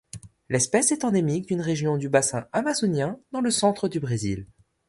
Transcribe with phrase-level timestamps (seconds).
[0.49, 4.47] L'espèce est endémique d’une région du bassin amazonien dans le centre du Brésil.